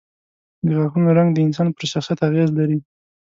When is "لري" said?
2.59-2.77